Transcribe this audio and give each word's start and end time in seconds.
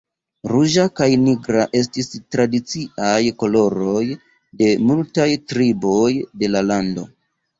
Ruĝa 0.51 0.83
kaj 0.99 1.07
nigra 1.23 1.65
estis 1.79 2.09
tradiciaj 2.35 3.19
koloroj 3.43 4.01
de 4.63 4.71
multaj 4.87 5.29
triboj 5.53 6.11
de 6.43 6.53
la 6.55 6.65
lando. 6.71 7.07